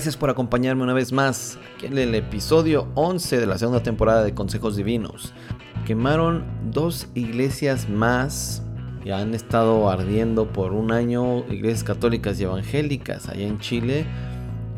Gracias 0.00 0.16
por 0.16 0.30
acompañarme 0.30 0.82
una 0.82 0.94
vez 0.94 1.12
más 1.12 1.58
aquí 1.74 1.84
en 1.84 1.98
el 1.98 2.14
episodio 2.14 2.88
11 2.94 3.38
de 3.38 3.44
la 3.44 3.58
segunda 3.58 3.82
temporada 3.82 4.24
de 4.24 4.32
Consejos 4.32 4.74
Divinos. 4.74 5.34
Quemaron 5.84 6.46
dos 6.72 7.08
iglesias 7.14 7.86
más 7.86 8.62
y 9.04 9.10
han 9.10 9.34
estado 9.34 9.90
ardiendo 9.90 10.50
por 10.54 10.72
un 10.72 10.90
año 10.90 11.40
iglesias 11.52 11.84
católicas 11.84 12.40
y 12.40 12.44
evangélicas 12.44 13.28
allá 13.28 13.46
en 13.46 13.58
Chile 13.58 14.06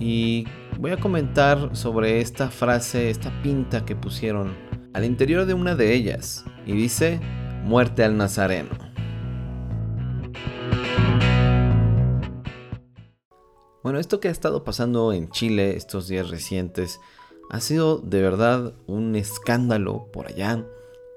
y 0.01 0.48
voy 0.81 0.91
a 0.91 0.97
comentar 0.97 1.70
sobre 1.77 2.20
esta 2.20 2.51
frase, 2.51 3.09
esta 3.09 3.31
pinta 3.45 3.84
que 3.84 3.95
pusieron 3.95 4.57
al 4.93 5.05
interior 5.05 5.47
de 5.47 5.55
una 5.55 5.77
de 5.77 5.95
ellas 5.95 6.45
y 6.67 6.73
dice 6.73 7.20
muerte 7.62 8.03
al 8.03 8.17
nazareno. 8.17 8.82
Bueno, 13.93 14.01
esto 14.01 14.21
que 14.21 14.29
ha 14.29 14.31
estado 14.31 14.65
pasando 14.65 15.13
en 15.13 15.29
Chile 15.29 15.77
estos 15.77 16.09
días 16.09 16.31
recientes 16.31 16.99
ha 17.51 17.61
sido 17.61 17.99
de 17.99 18.23
verdad 18.23 18.73
un 18.87 19.17
escándalo 19.17 20.07
por 20.11 20.29
allá. 20.29 20.65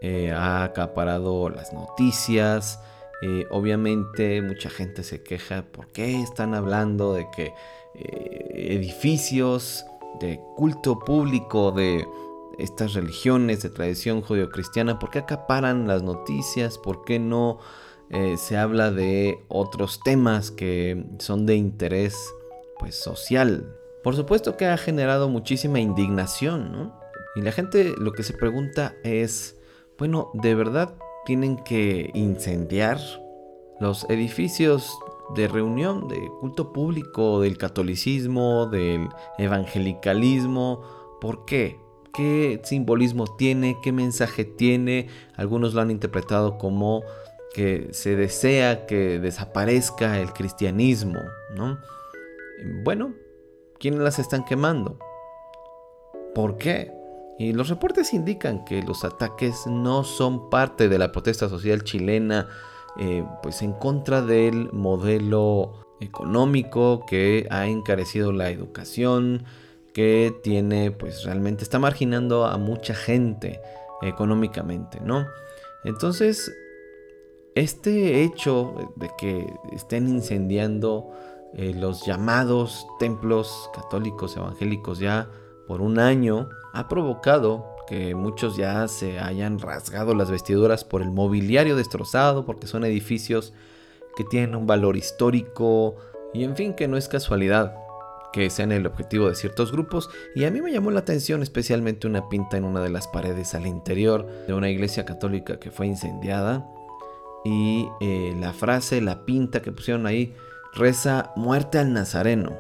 Eh, 0.02 0.34
ha 0.34 0.66
acaparado 0.66 1.48
las 1.48 1.72
noticias. 1.72 2.82
Eh, 3.22 3.46
obviamente 3.50 4.42
mucha 4.42 4.70
gente 4.70 5.04
se 5.04 5.24
queja 5.24 5.64
por 5.72 5.88
qué 5.94 6.22
están 6.22 6.54
hablando 6.54 7.14
de 7.14 7.30
que 7.34 7.54
eh, 7.94 8.74
edificios 8.74 9.86
de 10.20 10.42
culto 10.58 11.00
público 11.00 11.72
de 11.72 12.06
estas 12.60 12.94
religiones 12.94 13.64
de 13.64 13.70
tradición 13.70 14.22
judio-cristiana, 14.22 15.00
¿por 15.00 15.12
qué 15.12 15.20
acaparan 15.20 15.88
las 15.88 16.04
noticias? 16.04 16.78
¿Por 16.78 17.06
qué 17.06 17.20
no 17.20 17.58
se 18.38 18.56
habla 18.56 18.92
de 18.92 19.46
otros 19.48 20.02
temas 20.04 20.52
que 20.52 21.06
son 21.20 21.46
de 21.48 21.56
interés 21.56 22.35
pues 22.80 22.96
social. 22.96 23.76
Por 24.04 24.16
supuesto 24.16 24.58
que 24.58 24.66
ha 24.66 24.78
generado 24.78 25.30
muchísima 25.30 25.80
indignación, 25.80 26.72
¿no? 26.72 27.00
Y 27.36 27.42
la 27.42 27.52
gente 27.52 27.94
lo 27.98 28.12
que 28.14 28.24
se 28.24 28.34
pregunta 28.34 28.96
es, 29.04 29.58
bueno, 29.98 30.32
¿de 30.34 30.56
verdad 30.56 30.96
tienen 31.26 31.58
que 31.64 32.12
incendiar 32.14 33.00
los 33.80 34.10
edificios 34.10 34.98
de 35.36 35.48
reunión, 35.48 36.08
de 36.08 36.18
culto 36.40 36.72
público, 36.72 37.42
del 37.42 37.58
catolicismo, 37.58 38.68
del 38.68 39.10
evangelicalismo? 39.38 40.82
¿Por 41.20 41.46
qué? 41.46 41.80
¿Qué 42.14 42.62
simbolismo 42.64 43.26
tiene? 43.36 43.78
¿Qué 43.84 43.92
mensaje 43.92 44.46
tiene? 44.46 45.08
Algunos 45.36 45.74
lo 45.74 45.82
han 45.82 45.92
interpretado 45.92 46.58
como 46.58 47.04
que 47.54 47.90
se 47.92 48.16
desea 48.16 48.86
que 48.86 49.20
desaparezca 49.20 50.20
el 50.20 50.32
cristianismo, 50.34 51.20
¿no? 51.56 51.78
Bueno, 52.64 53.14
¿quiénes 53.80 54.00
las 54.00 54.20
están 54.20 54.46
quemando? 54.46 54.98
¿Por 56.34 56.58
qué? 56.58 56.92
Y 57.38 57.54
los 57.54 57.70
reportes 57.70 58.14
indican 58.14 58.64
que 58.64 58.82
los 58.82 59.04
ataques 59.04 59.68
no 59.68 60.04
son 60.04 60.50
parte 60.50 60.88
de 60.88 60.98
la 60.98 61.12
protesta 61.12 61.50
social 61.50 61.84
chilena, 61.84 62.48
eh, 62.98 63.26
pues 63.44 63.62
en 63.62 63.74
contra 63.74 64.22
del 64.22 64.72
modelo 64.72 65.86
económico 66.00 67.06
que 67.06 67.46
ha 67.50 67.68
encarecido 67.68 68.32
la 68.32 68.50
educación, 68.50 69.44
que 69.94 70.34
tiene, 70.44 70.92
pues 70.92 71.24
realmente 71.24 71.64
está 71.64 71.80
marginando 71.80 72.46
a 72.46 72.58
mucha 72.58 72.94
gente 72.94 73.60
económicamente, 74.02 75.00
¿no? 75.02 75.26
Entonces, 75.84 76.54
este 77.56 78.24
hecho 78.24 78.94
de 78.98 79.10
que 79.18 79.46
estén 79.74 80.10
incendiando 80.10 81.12
eh, 81.56 81.74
los 81.74 82.06
llamados 82.06 82.86
templos 83.00 83.70
católicos 83.74 84.36
evangélicos 84.36 85.00
ya 85.00 85.30
por 85.68 85.82
un 85.82 86.00
año 86.00 86.50
ha 86.74 86.88
provocado 86.88 87.66
que 87.88 88.14
muchos 88.16 88.58
ya 88.58 88.88
se 88.88 89.20
hayan 89.20 89.60
rasgado 89.60 90.16
las 90.16 90.30
vestiduras 90.30 90.84
por 90.84 91.02
el 91.02 91.12
mobiliario 91.12 91.76
destrozado, 91.76 92.46
porque 92.46 92.68
son 92.68 92.84
edificios 92.84 93.54
que 94.16 94.24
tienen 94.24 94.56
un 94.56 94.68
valor 94.68 94.98
histórico 94.98 95.96
y 96.34 96.44
en 96.44 96.56
fin 96.56 96.74
que 96.74 96.88
no 96.88 96.98
es 96.98 97.08
casualidad 97.08 97.76
que 98.34 98.50
sean 98.50 98.74
el 98.74 98.86
objetivo 98.86 99.30
de 99.30 99.36
ciertos 99.36 99.72
grupos. 99.72 100.10
Y 100.36 100.44
a 100.44 100.52
mí 100.52 100.62
me 100.62 100.74
llamó 100.74 100.92
la 100.92 101.00
atención 101.00 101.42
especialmente 101.42 102.06
una 102.06 102.28
pinta 102.28 102.58
en 102.58 102.66
una 102.66 102.82
de 102.82 102.90
las 102.90 103.08
paredes 103.08 103.56
al 103.56 103.66
interior 103.66 104.28
de 104.46 104.54
una 104.54 104.70
iglesia 104.70 105.06
católica 105.06 105.58
que 105.58 105.72
fue 105.72 105.88
incendiada 105.88 106.68
y 107.46 107.88
eh, 108.02 108.36
la 108.38 108.52
frase, 108.52 109.00
la 109.00 109.24
pinta 109.24 109.62
que 109.62 109.72
pusieron 109.72 110.06
ahí 110.06 110.34
reza 110.76 111.32
muerte 111.36 111.80
al 111.80 111.94
Nazareno. 111.94 112.54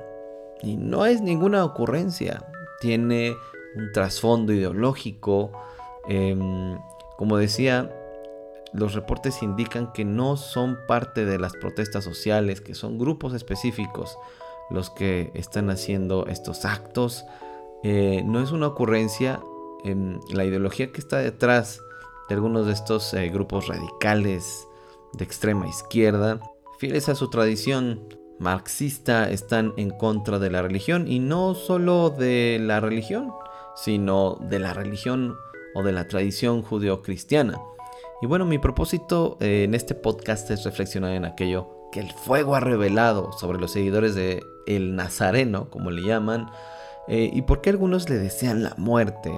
Y 0.61 0.77
no 0.77 1.05
es 1.05 1.21
ninguna 1.21 1.63
ocurrencia, 1.63 2.45
tiene 2.79 3.35
un 3.75 3.91
trasfondo 3.91 4.53
ideológico. 4.53 5.51
Em, 6.07 6.77
como 7.17 7.37
decía, 7.37 7.91
los 8.73 8.93
reportes 8.93 9.43
indican 9.43 9.91
que 9.93 10.05
no 10.05 10.37
son 10.37 10.77
parte 10.87 11.25
de 11.25 11.37
las 11.37 11.53
protestas 11.53 12.03
sociales, 12.03 12.61
que 12.61 12.73
son 12.73 12.97
grupos 12.97 13.33
específicos 13.33 14.17
los 14.69 14.89
que 14.89 15.31
están 15.35 15.69
haciendo 15.69 16.25
estos 16.27 16.65
actos. 16.65 17.25
Eh, 17.83 18.23
no 18.25 18.41
es 18.41 18.51
una 18.51 18.67
ocurrencia. 18.67 19.39
en 19.83 20.19
la 20.33 20.43
ideología 20.43 20.91
que 20.91 20.99
está 20.99 21.17
detrás 21.17 21.79
de 22.27 22.33
algunos 22.33 22.65
de 22.65 22.73
estos 22.73 23.13
eh, 23.13 23.29
grupos 23.29 23.67
radicales 23.67 24.67
de 25.13 25.23
extrema 25.23 25.67
izquierda 25.67 26.39
fieles 26.80 27.09
a 27.09 27.16
su 27.16 27.30
tradición 27.30 28.08
marxista, 28.40 29.30
están 29.30 29.74
en 29.78 29.91
contra 29.91 30.40
de 30.40 30.50
la 30.50 30.62
religión 30.62 31.08
y 31.08 31.19
no 31.19 31.56
solo 31.56 32.09
de 32.09 32.59
la 32.62 32.80
religión, 32.80 33.31
sino 33.75 34.36
de 34.50 34.59
la 34.59 34.74
religión 34.74 35.36
o 35.74 35.84
de 35.84 35.91
la 35.91 36.08
tradición 36.08 36.62
judeocristiana. 36.62 37.59
Y 38.22 38.28
bueno, 38.28 38.46
mi 38.46 38.58
propósito 38.58 39.38
eh, 39.40 39.63
en 39.63 39.75
este 39.75 39.96
podcast 39.96 40.50
es 40.52 40.63
reflexionar 40.63 41.12
en 41.12 41.25
aquello 41.25 41.90
que 41.91 42.00
el 42.00 42.12
fuego 42.12 42.56
ha 42.56 42.59
revelado 42.59 43.31
sobre 43.34 43.59
los 43.59 43.72
seguidores 43.72 44.16
de 44.16 44.44
el 44.68 44.96
Nazareno, 44.96 45.69
como 45.69 45.92
le 45.92 46.02
llaman, 46.02 46.50
eh, 47.07 47.30
y 47.31 47.44
por 47.44 47.62
qué 47.62 47.69
algunos 47.69 48.09
le 48.09 48.18
desean 48.18 48.63
la 48.63 48.74
muerte 48.78 49.31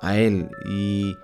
a 0.00 0.16
él 0.16 0.50
y 0.68 1.16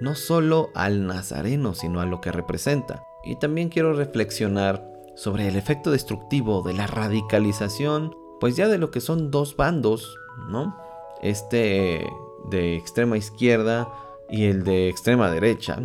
no 0.00 0.14
solo 0.14 0.70
al 0.74 1.06
Nazareno, 1.06 1.74
sino 1.74 2.00
a 2.00 2.06
lo 2.06 2.20
que 2.20 2.32
representa. 2.32 3.04
Y 3.24 3.36
también 3.36 3.68
quiero 3.68 3.92
reflexionar 3.92 4.90
sobre 5.14 5.48
el 5.48 5.56
efecto 5.56 5.90
destructivo 5.90 6.62
de 6.62 6.72
la 6.72 6.86
radicalización, 6.86 8.14
pues 8.40 8.56
ya 8.56 8.68
de 8.68 8.78
lo 8.78 8.90
que 8.90 9.00
son 9.00 9.30
dos 9.30 9.56
bandos, 9.56 10.18
¿no? 10.48 10.76
Este 11.22 12.06
de 12.48 12.76
extrema 12.76 13.18
izquierda 13.18 13.88
y 14.30 14.44
el 14.44 14.64
de 14.64 14.88
extrema 14.88 15.30
derecha. 15.30 15.78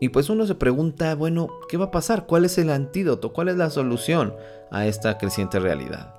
Y 0.00 0.08
pues 0.08 0.30
uno 0.30 0.46
se 0.46 0.54
pregunta, 0.54 1.14
bueno, 1.14 1.48
¿qué 1.68 1.76
va 1.76 1.86
a 1.86 1.90
pasar? 1.90 2.26
¿Cuál 2.26 2.46
es 2.46 2.56
el 2.58 2.70
antídoto? 2.70 3.32
¿Cuál 3.32 3.48
es 3.48 3.56
la 3.56 3.70
solución 3.70 4.34
a 4.70 4.86
esta 4.86 5.18
creciente 5.18 5.60
realidad? 5.60 6.14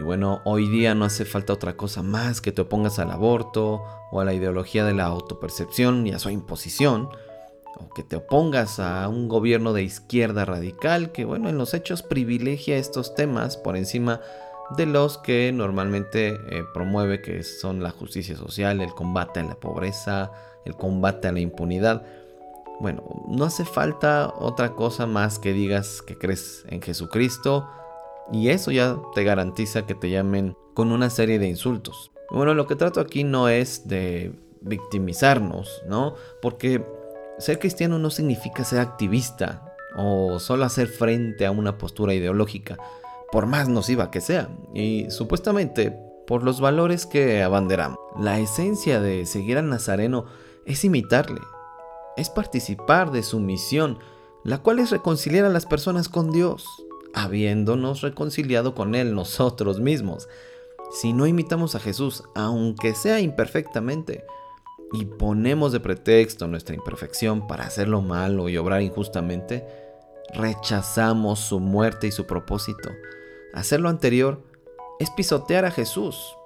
Y 0.00 0.02
bueno, 0.02 0.40
hoy 0.44 0.66
día 0.68 0.94
no 0.94 1.04
hace 1.04 1.24
falta 1.24 1.52
otra 1.52 1.76
cosa 1.76 2.02
más 2.02 2.40
que 2.40 2.52
te 2.52 2.62
opongas 2.62 2.98
al 2.98 3.10
aborto 3.10 3.82
o 4.10 4.20
a 4.20 4.24
la 4.24 4.34
ideología 4.34 4.84
de 4.84 4.94
la 4.94 5.04
autopercepción 5.04 6.06
y 6.06 6.12
a 6.12 6.18
su 6.18 6.30
imposición, 6.30 7.10
o 7.76 7.88
que 7.94 8.02
te 8.02 8.16
opongas 8.16 8.80
a 8.80 9.08
un 9.08 9.28
gobierno 9.28 9.72
de 9.72 9.82
izquierda 9.82 10.44
radical 10.44 11.12
que, 11.12 11.24
bueno, 11.24 11.48
en 11.48 11.58
los 11.58 11.74
hechos 11.74 12.02
privilegia 12.02 12.76
estos 12.76 13.14
temas 13.14 13.56
por 13.56 13.76
encima 13.76 14.20
de 14.76 14.86
los 14.86 15.18
que 15.18 15.52
normalmente 15.52 16.28
eh, 16.28 16.64
promueve, 16.72 17.20
que 17.20 17.42
son 17.42 17.82
la 17.82 17.90
justicia 17.90 18.36
social, 18.36 18.80
el 18.80 18.94
combate 18.94 19.40
a 19.40 19.44
la 19.44 19.54
pobreza, 19.54 20.32
el 20.64 20.76
combate 20.76 21.28
a 21.28 21.32
la 21.32 21.40
impunidad. 21.40 22.04
Bueno, 22.78 23.02
no 23.28 23.44
hace 23.44 23.64
falta 23.64 24.32
otra 24.38 24.72
cosa 24.74 25.06
más 25.06 25.38
que 25.38 25.52
digas 25.52 26.02
que 26.02 26.16
crees 26.16 26.64
en 26.68 26.80
Jesucristo 26.80 27.68
y 28.32 28.48
eso 28.48 28.70
ya 28.70 28.96
te 29.14 29.24
garantiza 29.24 29.86
que 29.86 29.94
te 29.94 30.08
llamen 30.08 30.56
con 30.74 30.92
una 30.92 31.10
serie 31.10 31.38
de 31.38 31.48
insultos. 31.48 32.12
Bueno, 32.30 32.54
lo 32.54 32.66
que 32.66 32.76
trato 32.76 33.00
aquí 33.00 33.24
no 33.24 33.48
es 33.48 33.88
de 33.88 34.32
victimizarnos, 34.60 35.82
¿no? 35.88 36.14
Porque 36.40 36.84
ser 37.40 37.58
cristiano 37.58 37.98
no 37.98 38.10
significa 38.10 38.64
ser 38.64 38.80
activista 38.80 39.74
o 39.96 40.38
solo 40.38 40.64
hacer 40.64 40.88
frente 40.88 41.46
a 41.46 41.50
una 41.50 41.78
postura 41.78 42.14
ideológica, 42.14 42.78
por 43.32 43.46
más 43.46 43.68
nociva 43.68 44.10
que 44.10 44.20
sea, 44.20 44.48
y 44.74 45.10
supuestamente 45.10 45.96
por 46.26 46.42
los 46.42 46.60
valores 46.60 47.06
que 47.06 47.42
abanderamos. 47.42 47.98
La 48.18 48.38
esencia 48.38 49.00
de 49.00 49.26
seguir 49.26 49.58
al 49.58 49.68
Nazareno 49.68 50.26
es 50.64 50.84
imitarle, 50.84 51.40
es 52.16 52.30
participar 52.30 53.10
de 53.10 53.22
su 53.22 53.40
misión, 53.40 53.98
la 54.44 54.58
cual 54.58 54.78
es 54.78 54.90
reconciliar 54.90 55.44
a 55.44 55.50
las 55.50 55.66
personas 55.66 56.08
con 56.08 56.30
Dios, 56.30 56.66
habiéndonos 57.14 58.00
reconciliado 58.00 58.74
con 58.74 58.94
Él 58.94 59.14
nosotros 59.14 59.80
mismos. 59.80 60.28
Si 60.92 61.12
no 61.12 61.26
imitamos 61.26 61.74
a 61.74 61.80
Jesús, 61.80 62.22
aunque 62.34 62.94
sea 62.94 63.20
imperfectamente, 63.20 64.24
y 64.92 65.04
ponemos 65.04 65.72
de 65.72 65.80
pretexto 65.80 66.48
nuestra 66.48 66.74
imperfección 66.74 67.46
para 67.46 67.64
hacerlo 67.64 68.02
malo 68.02 68.48
y 68.48 68.56
obrar 68.56 68.82
injustamente, 68.82 69.66
rechazamos 70.34 71.38
su 71.40 71.60
muerte 71.60 72.06
y 72.06 72.12
su 72.12 72.26
propósito. 72.26 72.90
Hacer 73.54 73.80
lo 73.80 73.88
anterior 73.88 74.42
es 74.98 75.10
pisotear 75.10 75.64
a 75.64 75.70
Jesús, 75.70 76.36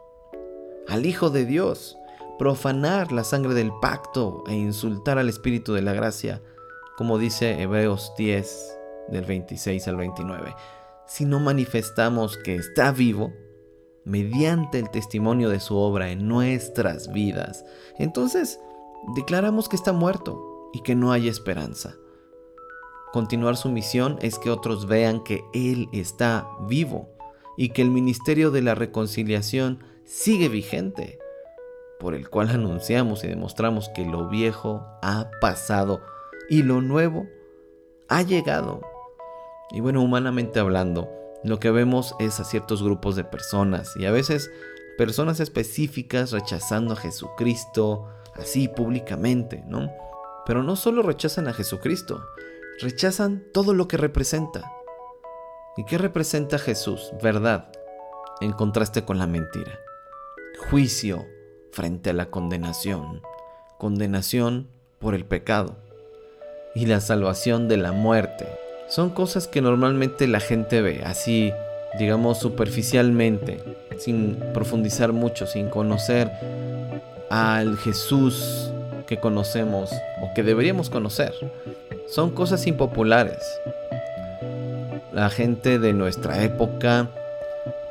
al 0.89 1.07
Hijo 1.07 1.31
de 1.31 1.47
Dios, 1.47 1.97
profanar 2.39 3.13
la 3.13 3.25
sangre 3.25 3.55
del 3.55 3.73
pacto 3.81 4.45
e 4.47 4.55
insultar 4.55 5.19
al 5.19 5.29
Espíritu 5.29 5.73
de 5.73 5.83
la 5.83 5.93
gracia, 5.93 6.43
como 6.97 7.19
dice 7.19 7.61
Hebreos 7.63 8.13
10 8.19 8.79
del 9.09 9.25
26 9.25 9.89
al 9.89 9.97
29. 9.97 10.55
Si 11.07 11.25
no 11.25 11.41
manifestamos 11.41 12.37
que 12.39 12.57
está 12.57 12.93
vivo, 12.93 13.33
mediante 14.05 14.79
el 14.79 14.91
testimonio 14.91 15.49
de 15.49 15.61
su 15.61 15.77
obra 15.77 16.11
en 16.11 16.29
nuestras 16.29 17.13
vidas, 17.13 17.65
entonces 17.99 18.61
declaramos 19.15 19.69
que 19.69 19.77
está 19.77 19.93
muerto 19.93 20.71
y 20.73 20.81
que 20.83 20.95
no 20.95 21.13
hay 21.13 21.29
esperanza. 21.29 21.97
Continuar 23.13 23.57
su 23.57 23.69
misión 23.69 24.19
es 24.23 24.39
que 24.39 24.51
otros 24.51 24.87
vean 24.87 25.23
que 25.23 25.45
Él 25.53 25.89
está 25.93 26.49
vivo 26.69 27.09
y 27.57 27.69
que 27.69 27.83
el 27.83 27.91
ministerio 27.91 28.51
de 28.51 28.63
la 28.63 28.75
reconciliación 28.75 29.85
sigue 30.05 30.49
vigente, 30.49 31.19
por 32.01 32.15
el 32.15 32.29
cual 32.29 32.51
anunciamos 32.51 33.23
y 33.25 33.29
demostramos 33.29 33.89
que 33.95 34.05
lo 34.05 34.29
viejo 34.29 34.85
ha 35.03 35.31
pasado 35.41 36.01
y 36.51 36.63
lo 36.63 36.81
nuevo 36.81 37.27
ha 38.09 38.23
llegado. 38.23 38.81
Y 39.71 39.81
bueno, 39.81 40.03
humanamente 40.03 40.59
hablando, 40.61 41.09
lo 41.45 41.61
que 41.61 41.71
vemos 41.71 42.15
es 42.19 42.41
a 42.41 42.45
ciertos 42.45 42.83
grupos 42.83 43.17
de 43.17 43.25
personas 43.25 43.95
y 43.97 44.07
a 44.07 44.11
veces 44.11 44.51
personas 44.97 45.41
específicas 45.41 46.33
rechazando 46.33 46.95
a 46.95 46.97
Jesucristo 46.97 48.09
así 48.35 48.69
públicamente, 48.69 49.63
¿no? 49.69 49.93
Pero 50.47 50.63
no 50.63 50.77
solo 50.77 51.03
rechazan 51.03 51.49
a 51.49 51.53
Jesucristo, 51.53 52.25
rechazan 52.81 53.45
todo 53.53 53.75
lo 53.75 53.89
que 53.89 53.97
representa. 53.97 54.71
¿Y 55.77 55.85
qué 55.85 55.99
representa 55.99 56.59
Jesús? 56.59 57.13
Verdad, 57.23 57.71
en 58.41 58.53
contraste 58.53 59.05
con 59.05 59.19
la 59.19 59.27
mentira 59.27 59.79
juicio 60.59 61.27
frente 61.73 62.11
a 62.11 62.13
la 62.13 62.31
condenación, 62.31 63.23
condenación 63.79 64.69
por 64.99 65.15
el 65.15 65.25
pecado 65.25 65.77
y 66.75 66.87
la 66.87 67.01
salvación 67.01 67.69
de 67.69 67.77
la 67.77 67.93
muerte. 67.93 68.47
Son 68.89 69.11
cosas 69.11 69.49
que 69.49 69.61
normalmente 69.61 70.27
la 70.29 70.41
gente 70.41 70.83
ve 70.83 71.03
así, 71.05 71.53
digamos, 71.99 72.39
superficialmente, 72.39 73.61
sin 73.99 74.37
profundizar 74.53 75.13
mucho, 75.13 75.47
sin 75.47 75.69
conocer 75.69 76.31
al 77.31 77.77
Jesús 77.79 78.71
que 79.07 79.19
conocemos 79.19 79.91
o 80.23 80.33
que 80.35 80.43
deberíamos 80.43 80.91
conocer. 80.91 81.33
Son 82.09 82.31
cosas 82.31 82.67
impopulares. 82.67 83.43
La 85.13 85.31
gente 85.31 85.79
de 85.79 85.93
nuestra 85.93 86.43
época 86.43 87.09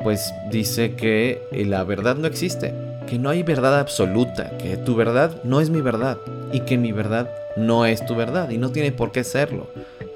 pues 0.03 0.33
dice 0.51 0.95
que 0.95 1.41
la 1.51 1.83
verdad 1.85 2.17
no 2.17 2.27
existe, 2.27 2.73
que 3.07 3.17
no 3.17 3.29
hay 3.29 3.41
verdad 3.41 3.79
absoluta, 3.79 4.57
que 4.57 4.75
tu 4.77 4.95
verdad 4.95 5.31
no 5.43 5.61
es 5.61 5.69
mi 5.69 5.81
verdad 5.81 6.17
y 6.51 6.59
que 6.61 6.77
mi 6.77 6.91
verdad 6.91 7.29
no 7.55 7.85
es 7.85 8.05
tu 8.05 8.15
verdad 8.15 8.49
y 8.49 8.57
no 8.57 8.71
tiene 8.71 8.91
por 8.91 9.11
qué 9.11 9.23
serlo. 9.23 9.67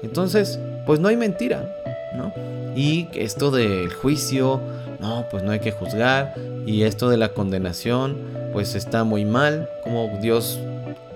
Entonces, 0.02 0.60
pues 0.88 1.00
no 1.00 1.08
hay 1.08 1.18
mentira, 1.18 1.66
¿no? 2.16 2.32
Y 2.74 3.08
esto 3.12 3.50
del 3.50 3.92
juicio, 3.92 4.58
no, 4.98 5.26
pues 5.30 5.42
no 5.42 5.50
hay 5.50 5.60
que 5.60 5.70
juzgar 5.70 6.34
y 6.64 6.84
esto 6.84 7.10
de 7.10 7.18
la 7.18 7.28
condenación, 7.28 8.16
pues 8.54 8.74
está 8.74 9.04
muy 9.04 9.26
mal, 9.26 9.68
como 9.84 10.18
Dios, 10.22 10.58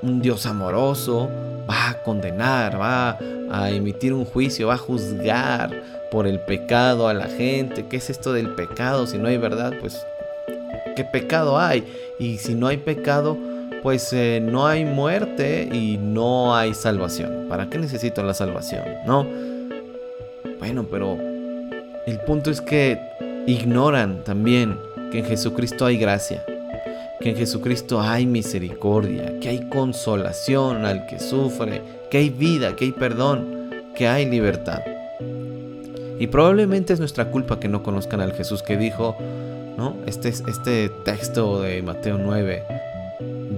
un 0.02 0.20
Dios 0.20 0.44
amoroso, 0.44 1.30
va 1.70 1.88
a 1.88 2.02
condenar, 2.02 2.78
va 2.78 3.16
a 3.50 3.70
emitir 3.70 4.12
un 4.12 4.26
juicio, 4.26 4.66
va 4.66 4.74
a 4.74 4.76
juzgar 4.76 5.70
por 6.10 6.26
el 6.26 6.38
pecado 6.40 7.08
a 7.08 7.14
la 7.14 7.28
gente. 7.28 7.86
¿Qué 7.86 7.96
es 7.96 8.10
esto 8.10 8.34
del 8.34 8.50
pecado? 8.50 9.06
Si 9.06 9.16
no 9.16 9.28
hay 9.28 9.38
verdad, 9.38 9.72
pues 9.80 10.06
¿qué 10.96 11.04
pecado 11.04 11.58
hay? 11.58 11.82
Y 12.18 12.36
si 12.36 12.54
no 12.54 12.66
hay 12.66 12.76
pecado, 12.76 13.38
pues 13.82 14.12
eh, 14.12 14.38
no 14.42 14.66
hay 14.66 14.84
muerte 14.84 15.66
y 15.72 15.96
no 15.96 16.54
hay 16.54 16.74
salvación. 16.74 17.46
¿Para 17.48 17.70
qué 17.70 17.78
necesito 17.78 18.22
la 18.22 18.34
salvación? 18.34 18.84
No. 19.06 19.26
Bueno, 20.62 20.86
pero 20.88 21.18
el 22.06 22.20
punto 22.20 22.52
es 22.52 22.60
que 22.60 22.96
ignoran 23.48 24.22
también 24.22 24.78
que 25.10 25.18
en 25.18 25.24
Jesucristo 25.24 25.86
hay 25.86 25.98
gracia, 25.98 26.44
que 27.20 27.30
en 27.30 27.36
Jesucristo 27.36 28.00
hay 28.00 28.26
misericordia, 28.26 29.40
que 29.40 29.48
hay 29.48 29.68
consolación 29.68 30.86
al 30.86 31.06
que 31.06 31.18
sufre, 31.18 31.82
que 32.12 32.18
hay 32.18 32.30
vida, 32.30 32.76
que 32.76 32.84
hay 32.84 32.92
perdón, 32.92 33.72
que 33.96 34.06
hay 34.06 34.24
libertad. 34.30 34.82
Y 36.20 36.28
probablemente 36.28 36.92
es 36.92 37.00
nuestra 37.00 37.32
culpa 37.32 37.58
que 37.58 37.66
no 37.66 37.82
conozcan 37.82 38.20
al 38.20 38.32
Jesús 38.32 38.62
que 38.62 38.76
dijo, 38.76 39.16
¿no? 39.76 39.96
Este, 40.06 40.28
este 40.28 40.90
texto 41.04 41.60
de 41.60 41.82
Mateo 41.82 42.18
9, 42.18 42.62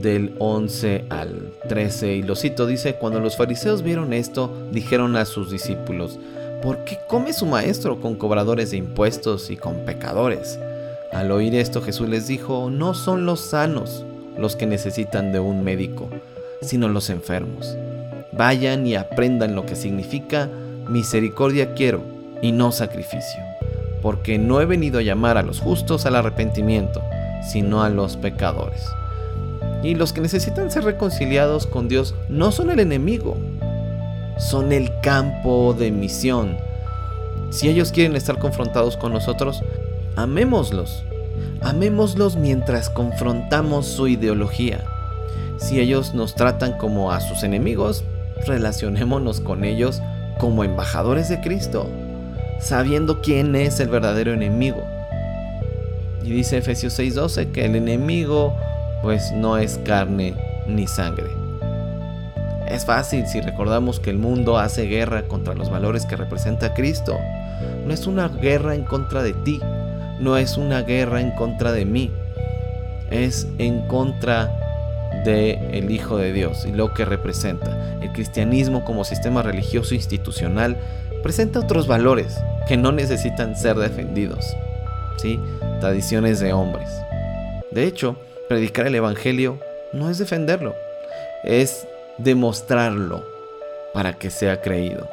del 0.00 0.34
11 0.38 1.04
al 1.10 1.52
13, 1.68 2.14
y 2.14 2.22
lo 2.22 2.34
cito, 2.34 2.66
dice, 2.66 2.94
cuando 2.94 3.20
los 3.20 3.36
fariseos 3.36 3.82
vieron 3.82 4.14
esto, 4.14 4.50
dijeron 4.72 5.16
a 5.16 5.26
sus 5.26 5.50
discípulos, 5.50 6.18
¿por 6.64 6.78
qué 6.78 6.98
come 7.06 7.34
su 7.34 7.44
maestro 7.44 8.00
con 8.00 8.14
cobradores 8.14 8.70
de 8.70 8.78
impuestos 8.78 9.50
y 9.50 9.56
con 9.58 9.84
pecadores? 9.84 10.58
Al 11.12 11.30
oír 11.30 11.54
esto 11.54 11.82
Jesús 11.82 12.08
les 12.08 12.26
dijo, 12.26 12.70
no 12.70 12.94
son 12.94 13.26
los 13.26 13.40
sanos 13.40 14.06
los 14.38 14.56
que 14.56 14.64
necesitan 14.64 15.30
de 15.30 15.40
un 15.40 15.62
médico, 15.62 16.08
sino 16.62 16.88
los 16.88 17.10
enfermos. 17.10 17.76
Vayan 18.32 18.86
y 18.86 18.96
aprendan 18.96 19.54
lo 19.54 19.66
que 19.66 19.76
significa 19.76 20.48
misericordia 20.88 21.74
quiero 21.74 22.00
y 22.40 22.52
no 22.52 22.72
sacrificio, 22.72 23.42
porque 24.00 24.38
no 24.38 24.62
he 24.62 24.64
venido 24.64 25.00
a 25.00 25.02
llamar 25.02 25.36
a 25.36 25.42
los 25.42 25.60
justos 25.60 26.06
al 26.06 26.16
arrepentimiento, 26.16 27.02
sino 27.46 27.82
a 27.82 27.90
los 27.90 28.16
pecadores. 28.16 28.82
Y 29.82 29.96
los 29.96 30.14
que 30.14 30.22
necesitan 30.22 30.70
ser 30.70 30.84
reconciliados 30.84 31.66
con 31.66 31.88
Dios 31.88 32.14
no 32.30 32.52
son 32.52 32.70
el 32.70 32.80
enemigo, 32.80 33.36
son 34.38 34.72
el 34.72 34.90
campo 35.00 35.74
de 35.78 35.90
misión. 35.90 36.56
Si 37.50 37.68
ellos 37.68 37.92
quieren 37.92 38.16
estar 38.16 38.38
confrontados 38.38 38.96
con 38.96 39.12
nosotros, 39.12 39.62
amémoslos. 40.16 41.04
Amémoslos 41.60 42.36
mientras 42.36 42.90
confrontamos 42.90 43.86
su 43.86 44.08
ideología. 44.08 44.84
Si 45.58 45.80
ellos 45.80 46.14
nos 46.14 46.34
tratan 46.34 46.76
como 46.78 47.12
a 47.12 47.20
sus 47.20 47.42
enemigos, 47.42 48.04
relacionémonos 48.46 49.40
con 49.40 49.64
ellos 49.64 50.02
como 50.38 50.64
embajadores 50.64 51.28
de 51.28 51.40
Cristo 51.40 51.88
sabiendo 52.64 53.20
quién 53.20 53.54
es 53.56 53.78
el 53.80 53.88
verdadero 53.88 54.32
enemigo. 54.32 54.82
Y 56.22 56.30
dice 56.30 56.58
Efesios 56.58 56.98
6:12 56.98 57.52
que 57.52 57.66
el 57.66 57.76
enemigo 57.76 58.56
pues 59.02 59.32
no 59.32 59.58
es 59.58 59.78
carne 59.84 60.34
ni 60.66 60.86
sangre. 60.86 61.43
Es 62.68 62.84
fácil 62.84 63.26
si 63.26 63.40
recordamos 63.40 64.00
que 64.00 64.10
el 64.10 64.18
mundo 64.18 64.58
hace 64.58 64.86
guerra 64.86 65.22
contra 65.22 65.54
los 65.54 65.70
valores 65.70 66.06
que 66.06 66.16
representa 66.16 66.74
Cristo. 66.74 67.16
No 67.86 67.92
es 67.92 68.06
una 68.06 68.28
guerra 68.28 68.74
en 68.74 68.84
contra 68.84 69.22
de 69.22 69.32
ti, 69.32 69.60
no 70.20 70.36
es 70.36 70.56
una 70.56 70.82
guerra 70.82 71.20
en 71.20 71.32
contra 71.32 71.72
de 71.72 71.84
mí. 71.84 72.10
Es 73.10 73.46
en 73.58 73.86
contra 73.86 74.50
de 75.24 75.52
el 75.72 75.90
Hijo 75.90 76.16
de 76.16 76.32
Dios 76.32 76.64
y 76.66 76.72
lo 76.72 76.94
que 76.94 77.04
representa. 77.04 77.98
El 78.00 78.12
cristianismo 78.12 78.84
como 78.84 79.04
sistema 79.04 79.42
religioso 79.42 79.94
institucional 79.94 80.76
presenta 81.22 81.60
otros 81.60 81.86
valores 81.86 82.38
que 82.66 82.76
no 82.76 82.92
necesitan 82.92 83.56
ser 83.56 83.76
defendidos. 83.76 84.56
¿sí? 85.18 85.38
Tradiciones 85.80 86.40
de 86.40 86.52
hombres. 86.52 86.88
De 87.70 87.84
hecho, 87.84 88.16
predicar 88.48 88.86
el 88.86 88.94
Evangelio 88.94 89.58
no 89.92 90.10
es 90.10 90.18
defenderlo, 90.18 90.74
es 91.44 91.86
demostrarlo 92.18 93.24
para 93.92 94.14
que 94.14 94.30
sea 94.30 94.60
creído. 94.60 95.08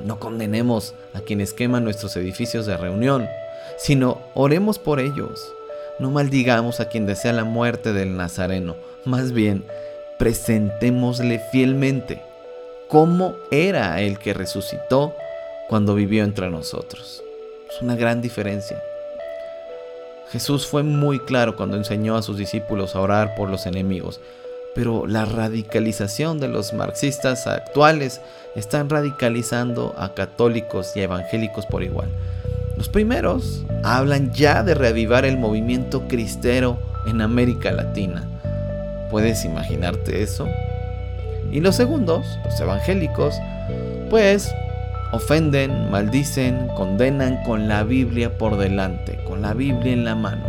No 0.00 0.18
condenemos 0.18 0.94
a 1.14 1.20
quienes 1.20 1.52
queman 1.52 1.84
nuestros 1.84 2.16
edificios 2.16 2.66
de 2.66 2.76
reunión, 2.76 3.28
sino 3.78 4.20
oremos 4.34 4.78
por 4.78 5.00
ellos. 5.00 5.52
No 5.98 6.10
maldigamos 6.10 6.80
a 6.80 6.88
quien 6.88 7.06
desea 7.06 7.32
la 7.32 7.44
muerte 7.44 7.92
del 7.92 8.16
Nazareno, 8.16 8.76
más 9.04 9.32
bien 9.32 9.64
presentémosle 10.18 11.40
fielmente 11.50 12.22
cómo 12.88 13.36
era 13.50 14.00
el 14.00 14.18
que 14.18 14.34
resucitó 14.34 15.14
cuando 15.68 15.94
vivió 15.94 16.24
entre 16.24 16.50
nosotros. 16.50 17.22
Es 17.68 17.80
una 17.80 17.96
gran 17.96 18.20
diferencia. 18.20 18.82
Jesús 20.30 20.66
fue 20.66 20.82
muy 20.82 21.18
claro 21.18 21.56
cuando 21.56 21.76
enseñó 21.76 22.16
a 22.16 22.22
sus 22.22 22.36
discípulos 22.36 22.94
a 22.94 23.00
orar 23.00 23.34
por 23.34 23.48
los 23.48 23.66
enemigos, 23.66 24.20
pero 24.74 25.06
la 25.06 25.24
radicalización 25.24 26.40
de 26.40 26.48
los 26.48 26.72
marxistas 26.72 27.46
actuales 27.46 28.20
están 28.56 28.88
radicalizando 28.88 29.94
a 29.96 30.14
católicos 30.14 30.92
y 30.96 31.00
evangélicos 31.00 31.66
por 31.66 31.82
igual. 31.82 32.08
Los 32.76 32.88
primeros 32.88 33.64
hablan 33.84 34.32
ya 34.32 34.62
de 34.62 34.74
reavivar 34.74 35.24
el 35.24 35.38
movimiento 35.38 36.08
cristero 36.08 36.78
en 37.06 37.20
América 37.20 37.70
Latina. 37.70 38.28
¿Puedes 39.10 39.44
imaginarte 39.44 40.22
eso? 40.22 40.46
Y 41.50 41.60
los 41.60 41.76
segundos, 41.76 42.24
los 42.44 42.58
evangélicos, 42.60 43.34
pues 44.08 44.52
ofenden, 45.12 45.90
maldicen, 45.90 46.68
condenan 46.74 47.42
con 47.44 47.68
la 47.68 47.84
Biblia 47.84 48.38
por 48.38 48.56
delante, 48.56 49.18
con 49.26 49.42
la 49.42 49.52
Biblia 49.52 49.92
en 49.92 50.04
la 50.04 50.14
mano. 50.14 50.44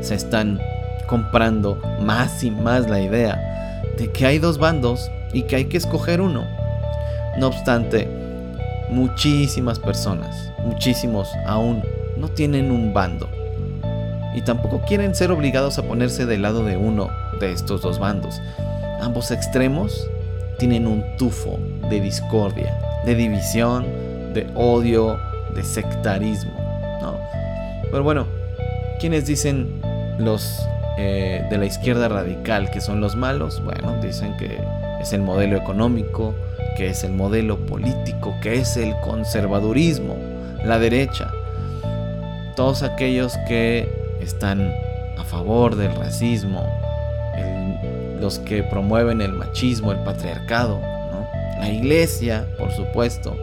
se 0.00 0.14
están 0.14 0.60
comprando 1.06 1.80
más 2.00 2.42
y 2.42 2.50
más 2.50 2.88
la 2.88 3.00
idea 3.00 3.82
de 3.96 4.10
que 4.10 4.26
hay 4.26 4.38
dos 4.38 4.58
bandos 4.58 5.10
y 5.32 5.42
que 5.42 5.56
hay 5.56 5.64
que 5.66 5.76
escoger 5.76 6.20
uno. 6.20 6.44
No 7.38 7.48
obstante, 7.48 8.08
muchísimas 8.90 9.78
personas, 9.78 10.52
muchísimos 10.64 11.28
aún, 11.46 11.82
no 12.16 12.28
tienen 12.28 12.70
un 12.70 12.92
bando. 12.94 13.28
Y 14.34 14.42
tampoco 14.42 14.82
quieren 14.86 15.14
ser 15.14 15.30
obligados 15.30 15.78
a 15.78 15.82
ponerse 15.82 16.26
del 16.26 16.42
lado 16.42 16.64
de 16.64 16.76
uno 16.76 17.08
de 17.40 17.52
estos 17.52 17.82
dos 17.82 17.98
bandos. 17.98 18.40
Ambos 19.00 19.30
extremos 19.30 20.08
tienen 20.58 20.86
un 20.86 21.04
tufo 21.16 21.58
de 21.88 22.00
discordia, 22.00 22.78
de 23.04 23.14
división, 23.14 23.84
de 24.34 24.46
odio, 24.54 25.18
de 25.54 25.62
sectarismo. 25.62 26.52
Pero 27.90 28.02
bueno, 28.02 28.26
quienes 29.00 29.26
dicen 29.26 29.80
los 30.18 30.60
eh, 30.98 31.44
de 31.50 31.58
la 31.58 31.66
izquierda 31.66 32.08
radical 32.08 32.70
que 32.70 32.80
son 32.80 33.00
los 33.00 33.16
malos, 33.16 33.62
bueno, 33.62 33.96
dicen 34.02 34.36
que 34.36 34.58
es 35.00 35.12
el 35.12 35.22
modelo 35.22 35.56
económico, 35.56 36.34
que 36.76 36.88
es 36.88 37.04
el 37.04 37.12
modelo 37.12 37.58
político, 37.66 38.34
que 38.42 38.56
es 38.56 38.76
el 38.76 38.94
conservadurismo, 39.04 40.16
la 40.64 40.78
derecha. 40.78 41.30
Todos 42.54 42.82
aquellos 42.82 43.36
que 43.46 44.16
están 44.20 44.72
a 45.18 45.24
favor 45.24 45.76
del 45.76 45.94
racismo, 45.94 46.66
los 48.20 48.38
que 48.38 48.62
promueven 48.62 49.20
el 49.20 49.32
machismo, 49.32 49.92
el 49.92 49.98
patriarcado, 49.98 50.80
la 51.58 51.68
iglesia, 51.68 52.46
por 52.58 52.72
supuesto, 52.72 53.36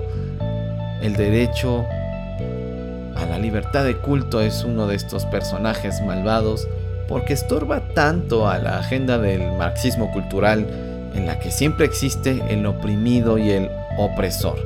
el 1.01 1.15
derecho 1.15 1.85
a 3.15 3.25
la 3.25 3.37
libertad 3.37 3.83
de 3.83 3.97
culto 3.97 4.41
es 4.41 4.63
uno 4.63 4.87
de 4.87 4.95
estos 4.95 5.25
personajes 5.25 6.01
malvados 6.01 6.67
porque 7.13 7.33
estorba 7.33 7.81
tanto 7.93 8.49
a 8.49 8.57
la 8.57 8.79
agenda 8.79 9.19
del 9.19 9.51
marxismo 9.51 10.11
cultural 10.11 10.65
en 11.13 11.27
la 11.27 11.37
que 11.37 11.51
siempre 11.51 11.85
existe 11.85 12.41
el 12.49 12.65
oprimido 12.65 13.37
y 13.37 13.51
el 13.51 13.69
opresor. 13.99 14.57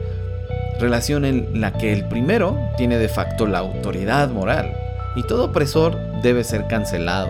Relación 0.80 1.26
en 1.26 1.60
la 1.60 1.74
que 1.74 1.92
el 1.92 2.06
primero 2.06 2.58
tiene 2.78 3.00
de 3.00 3.10
facto 3.10 3.48
la 3.48 3.60
autoridad 3.60 4.30
moral 4.30 4.72
y 5.18 5.24
todo 5.24 5.44
opresor 5.44 6.00
debe 6.22 6.46
ser 6.46 6.68
cancelado, 6.68 7.28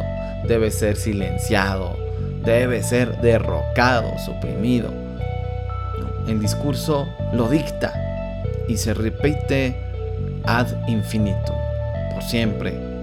debe 0.47 0.69
ser 0.69 0.97
silenciado, 0.97 1.97
debe 2.45 2.83
ser 2.83 3.19
derrocado, 3.19 4.19
suprimido. 4.23 4.91
El 6.27 6.39
discurso 6.39 7.07
lo 7.33 7.49
dicta 7.49 7.91
y 8.67 8.77
se 8.77 8.93
repite 8.93 9.75
ad 10.45 10.67
infinitum, 10.87 11.57
por 12.13 12.21
siempre. 12.21 12.96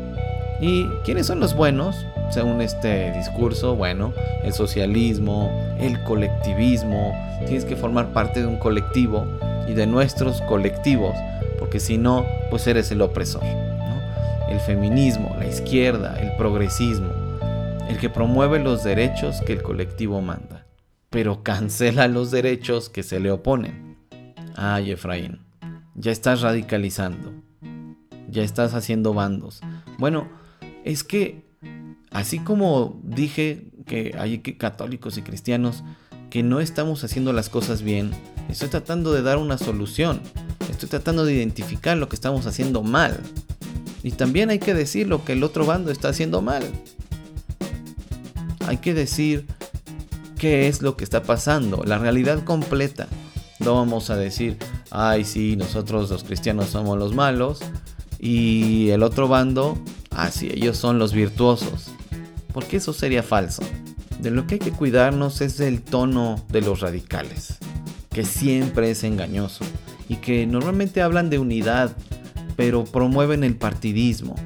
¿Y 0.67 0.89
quiénes 1.05 1.27
son 1.27 1.41
los 1.41 1.55
buenos? 1.55 2.07
Según 2.31 2.63
este 2.63 3.13
discurso, 3.13 3.77
bueno, 3.77 4.15
el 4.43 4.55
socialismo, 4.55 5.53
el 5.79 6.03
colectivismo, 6.05 7.15
tienes 7.41 7.67
que 7.67 7.77
formar 7.77 8.15
parte 8.15 8.41
de 8.41 8.47
un 8.47 8.57
colectivo 8.57 9.27
y 9.69 9.75
de 9.75 9.87
nuestros 9.87 10.41
colectivos, 10.41 11.15
porque 11.59 11.81
si 11.81 11.99
no, 11.99 12.25
pues 12.49 12.67
eres 12.67 12.91
el 12.91 13.03
opresor. 13.03 13.43
El 14.49 14.59
feminismo, 14.59 15.37
la 15.39 15.47
izquierda, 15.47 16.19
el 16.19 16.35
progresismo, 16.39 17.13
el 17.87 17.99
que 17.99 18.09
promueve 18.09 18.59
los 18.59 18.83
derechos 18.83 19.43
que 19.43 19.53
el 19.53 19.63
colectivo 19.63 20.23
manda, 20.23 20.65
pero 21.11 21.43
cancela 21.43 22.09
los 22.09 22.31
derechos 22.31 22.89
que 22.89 23.03
se 23.03 23.21
le 23.21 23.31
oponen. 23.31 23.99
Ay, 24.57 24.93
Efraín, 24.93 25.41
ya 25.95 26.11
estás 26.11 26.41
radicalizando, 26.41 27.35
ya 28.31 28.43
estás 28.43 28.73
haciendo 28.73 29.13
bandos. 29.13 29.61
Bueno, 29.99 30.43
es 30.85 31.03
que 31.03 31.43
así 32.11 32.39
como 32.39 33.01
dije 33.03 33.67
que 33.87 34.15
hay 34.19 34.39
católicos 34.39 35.19
y 35.19 35.23
cristianos 35.23 35.83
que 36.31 36.43
no 36.43 36.61
estamos 36.61 37.03
haciendo 37.05 37.33
las 37.33 37.49
cosas 37.49 37.83
bien, 37.83 38.11
estoy 38.49 38.69
tratando 38.69 39.13
de 39.13 39.23
dar 39.23 39.39
una 39.39 39.59
solución, 39.59 40.21
estoy 40.71 40.89
tratando 40.89 41.25
de 41.25 41.35
identificar 41.35 41.97
lo 41.97 42.09
que 42.09 42.17
estamos 42.17 42.47
haciendo 42.47 42.83
mal. 42.83 43.19
Y 44.03 44.11
también 44.11 44.51
hay 44.51 44.59
que 44.59 44.75
decir 44.75 45.09
lo 45.09 45.25
que 45.25 45.33
el 45.33 45.43
otro 45.43 45.65
bando 45.65 45.91
está 45.91 46.09
haciendo 46.09 46.43
mal. 46.43 46.63
Hay 48.67 48.77
que 48.79 48.93
decir 48.93 49.47
qué 50.39 50.69
es 50.69 50.83
lo 50.83 50.97
que 50.97 51.05
está 51.05 51.23
pasando, 51.23 51.83
la 51.85 51.99
realidad 51.99 52.45
completa. 52.45 53.09
No 53.61 53.77
vamos 53.77 54.11
a 54.11 54.17
decir, 54.17 54.59
ay, 54.91 55.25
sí, 55.25 55.57
nosotros 55.57 56.11
los 56.11 56.25
cristianos 56.25 56.69
somos 56.69 56.99
los 56.99 57.15
malos 57.15 57.61
y 58.19 58.91
el 58.91 59.03
otro 59.03 59.29
bando, 59.29 59.79
ah, 60.15 60.31
ellos 60.43 60.77
son 60.77 60.99
los 60.99 61.13
virtuosos. 61.13 61.89
Porque 62.53 62.77
eso 62.77 62.93
sería 62.93 63.23
falso. 63.23 63.63
De 64.21 64.31
lo 64.31 64.47
que 64.47 64.55
hay 64.55 64.61
que 64.61 64.71
cuidarnos 64.71 65.41
es 65.41 65.59
del 65.59 65.83
tono 65.83 66.45
de 66.49 66.61
los 66.61 66.81
radicales, 66.81 67.59
que 68.11 68.25
siempre 68.25 68.91
es 68.91 69.05
engañoso 69.05 69.65
y 70.09 70.17
que 70.17 70.47
normalmente 70.47 71.03
hablan 71.03 71.31
de 71.31 71.39
unidad, 71.39 71.97
pero 72.57 72.85
promueven 72.85 73.45
el 73.45 73.57
partidismo, 73.57 74.37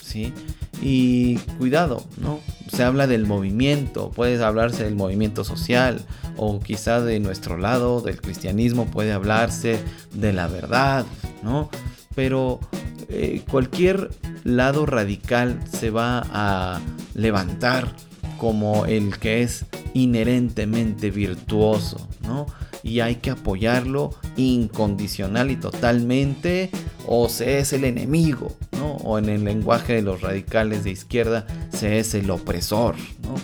¿sí? 0.00 0.32
Y 0.80 1.36
cuidado, 1.58 2.04
¿no? 2.18 2.40
Se 2.68 2.82
habla 2.82 3.06
del 3.06 3.26
movimiento, 3.26 4.10
puede 4.10 4.42
hablarse 4.42 4.84
del 4.84 4.94
movimiento 4.94 5.44
social, 5.44 6.04
o 6.36 6.60
quizá 6.60 7.00
de 7.00 7.18
nuestro 7.18 7.56
lado, 7.56 8.00
del 8.02 8.20
cristianismo, 8.20 8.86
puede 8.86 9.12
hablarse 9.12 9.78
de 10.12 10.32
la 10.32 10.48
verdad, 10.48 11.06
¿no? 11.42 11.70
Pero 12.14 12.60
eh, 13.08 13.42
cualquier 13.50 14.10
lado 14.46 14.86
radical 14.86 15.60
se 15.70 15.90
va 15.90 16.24
a 16.30 16.80
levantar 17.14 17.92
como 18.38 18.86
el 18.86 19.18
que 19.18 19.42
es 19.42 19.64
inherentemente 19.94 21.10
virtuoso, 21.10 22.08
¿no? 22.22 22.46
Y 22.82 23.00
hay 23.00 23.16
que 23.16 23.30
apoyarlo 23.30 24.14
incondicional 24.36 25.50
y 25.50 25.56
totalmente, 25.56 26.70
o 27.06 27.28
se 27.28 27.58
es 27.58 27.72
el 27.72 27.84
enemigo, 27.84 28.54
¿no? 28.78 28.92
O 28.96 29.18
en 29.18 29.28
el 29.28 29.44
lenguaje 29.44 29.94
de 29.94 30.02
los 30.02 30.20
radicales 30.20 30.84
de 30.84 30.90
izquierda, 30.90 31.46
se 31.72 31.98
es 31.98 32.14
el 32.14 32.30
opresor, 32.30 32.94
¿no? 33.22 33.34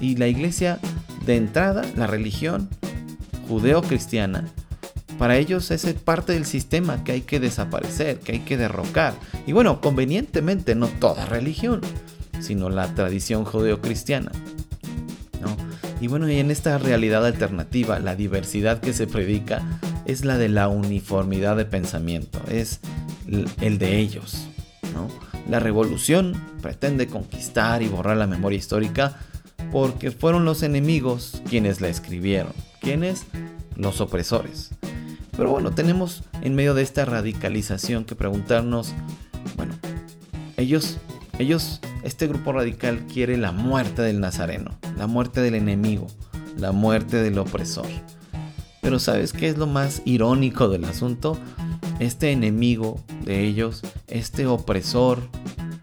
Y 0.00 0.16
la 0.16 0.28
iglesia, 0.28 0.78
de 1.26 1.36
entrada, 1.36 1.82
la 1.96 2.06
religión 2.06 2.68
judeo-cristiana, 3.48 4.44
para 5.18 5.36
ellos 5.38 5.70
es 5.70 5.84
parte 5.94 6.32
del 6.32 6.46
sistema 6.46 7.04
que 7.04 7.12
hay 7.12 7.20
que 7.22 7.40
desaparecer, 7.40 8.20
que 8.20 8.32
hay 8.32 8.40
que 8.40 8.56
derrocar. 8.56 9.14
Y 9.46 9.52
bueno, 9.52 9.80
convenientemente 9.80 10.74
no 10.74 10.88
toda 10.88 11.26
religión, 11.26 11.80
sino 12.40 12.68
la 12.68 12.94
tradición 12.94 13.44
judeocristiana. 13.44 14.30
¿no? 15.40 15.56
Y 16.00 16.08
bueno, 16.08 16.28
y 16.28 16.38
en 16.38 16.50
esta 16.50 16.78
realidad 16.78 17.24
alternativa, 17.24 17.98
la 17.98 18.14
diversidad 18.14 18.80
que 18.80 18.92
se 18.92 19.06
predica 19.06 19.80
es 20.04 20.24
la 20.24 20.36
de 20.38 20.48
la 20.48 20.68
uniformidad 20.68 21.56
de 21.56 21.64
pensamiento, 21.64 22.40
es 22.50 22.80
el 23.60 23.78
de 23.78 23.98
ellos. 23.98 24.48
¿no? 24.94 25.08
La 25.48 25.60
revolución 25.60 26.34
pretende 26.60 27.06
conquistar 27.06 27.82
y 27.82 27.88
borrar 27.88 28.16
la 28.16 28.26
memoria 28.26 28.58
histórica 28.58 29.16
porque 29.72 30.10
fueron 30.10 30.44
los 30.44 30.62
enemigos 30.62 31.42
quienes 31.48 31.80
la 31.80 31.88
escribieron, 31.88 32.52
quienes 32.80 33.24
los 33.76 34.00
opresores. 34.00 34.70
Pero 35.36 35.50
bueno, 35.50 35.72
tenemos 35.72 36.24
en 36.42 36.54
medio 36.54 36.74
de 36.74 36.82
esta 36.82 37.04
radicalización 37.04 38.04
que 38.04 38.14
preguntarnos, 38.14 38.94
bueno, 39.56 39.74
ellos, 40.56 40.98
ellos, 41.38 41.80
este 42.02 42.26
grupo 42.26 42.52
radical 42.52 43.06
quiere 43.06 43.36
la 43.36 43.52
muerte 43.52 44.02
del 44.02 44.20
Nazareno, 44.20 44.78
la 44.96 45.06
muerte 45.06 45.42
del 45.42 45.54
enemigo, 45.54 46.06
la 46.56 46.72
muerte 46.72 47.18
del 47.18 47.38
opresor. 47.38 47.86
Pero 48.80 48.98
¿sabes 48.98 49.32
qué 49.32 49.48
es 49.48 49.58
lo 49.58 49.66
más 49.66 50.00
irónico 50.04 50.68
del 50.68 50.84
asunto? 50.84 51.38
Este 51.98 52.30
enemigo 52.30 53.04
de 53.24 53.44
ellos, 53.44 53.82
este 54.06 54.46
opresor, 54.46 55.28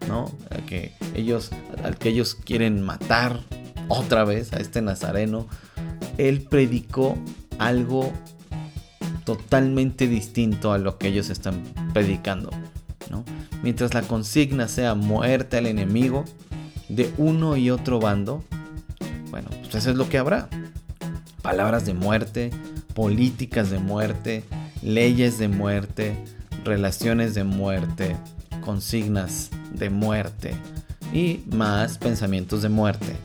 ¿no? 0.08 0.32
Al 0.50 0.64
que 0.64 0.94
ellos, 1.14 1.50
al 1.84 1.96
que 1.96 2.08
ellos 2.08 2.34
quieren 2.34 2.80
matar 2.80 3.40
otra 3.88 4.24
vez 4.24 4.52
a 4.52 4.56
este 4.56 4.82
Nazareno, 4.82 5.46
él 6.18 6.42
predicó 6.42 7.16
algo 7.58 8.12
totalmente 9.24 10.06
distinto 10.08 10.72
a 10.72 10.78
lo 10.78 10.98
que 10.98 11.08
ellos 11.08 11.30
están 11.30 11.62
predicando. 11.92 12.50
¿no? 13.10 13.24
Mientras 13.62 13.94
la 13.94 14.02
consigna 14.02 14.68
sea 14.68 14.94
muerte 14.94 15.56
al 15.56 15.66
enemigo 15.66 16.24
de 16.88 17.12
uno 17.16 17.56
y 17.56 17.70
otro 17.70 18.00
bando, 18.00 18.44
bueno, 19.30 19.48
pues 19.62 19.74
eso 19.76 19.90
es 19.90 19.96
lo 19.96 20.08
que 20.08 20.18
habrá. 20.18 20.48
Palabras 21.42 21.86
de 21.86 21.94
muerte, 21.94 22.50
políticas 22.94 23.70
de 23.70 23.78
muerte, 23.78 24.44
leyes 24.82 25.38
de 25.38 25.48
muerte, 25.48 26.16
relaciones 26.64 27.34
de 27.34 27.44
muerte, 27.44 28.16
consignas 28.60 29.50
de 29.72 29.90
muerte 29.90 30.54
y 31.12 31.42
más 31.50 31.98
pensamientos 31.98 32.62
de 32.62 32.68
muerte. 32.68 33.16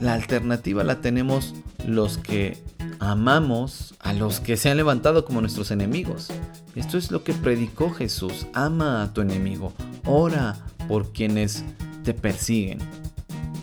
La 0.00 0.14
alternativa 0.14 0.84
la 0.84 1.00
tenemos 1.00 1.54
los 1.86 2.18
que 2.18 2.62
amamos 3.02 3.94
a 3.98 4.12
los 4.12 4.38
que 4.38 4.56
se 4.56 4.70
han 4.70 4.76
levantado 4.76 5.24
como 5.24 5.40
nuestros 5.40 5.72
enemigos. 5.72 6.28
Esto 6.76 6.96
es 6.96 7.10
lo 7.10 7.24
que 7.24 7.34
predicó 7.34 7.90
Jesús. 7.90 8.46
Ama 8.54 9.02
a 9.02 9.12
tu 9.12 9.20
enemigo. 9.20 9.72
Ora 10.06 10.56
por 10.86 11.12
quienes 11.12 11.64
te 12.04 12.14
persiguen. 12.14 12.78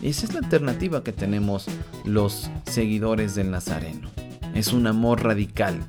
Esa 0.02 0.26
es 0.26 0.34
la 0.34 0.40
alternativa 0.40 1.02
que 1.02 1.12
tenemos 1.12 1.66
los 2.04 2.50
seguidores 2.66 3.34
del 3.34 3.50
Nazareno. 3.50 4.10
Es 4.54 4.74
un 4.74 4.86
amor 4.86 5.24
radical. 5.24 5.80